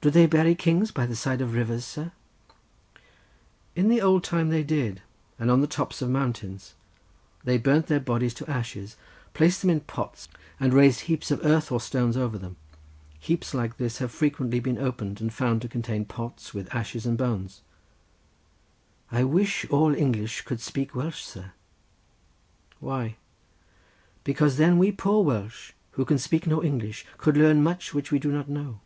[0.00, 2.12] "Do they bury kings by the side of rivers, sir?"
[3.76, 5.02] "In the old time they did,
[5.40, 6.74] and on the tops of mountains;
[7.44, 8.96] they burnt their bodies to ashes,
[9.34, 10.28] placed them in pots
[10.60, 12.56] and raised heaps of earth or stones over them.
[13.18, 17.18] Heaps like this have frequently been opened, and found to contain pots with ashes and
[17.18, 17.60] bones."
[19.12, 21.52] "I wish all English could speak Welsh, sir."
[22.80, 23.16] "Why?"
[24.24, 28.18] "Because then we poor Welsh who can speak no English could learn much which we
[28.20, 28.80] do not know."